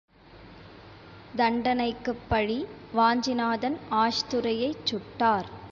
[1.37, 2.59] தண்டனைக்குப் பழி
[2.93, 5.49] வாஞ்சிநாதன் ஆஷ்துரையைச் சுட்டார்.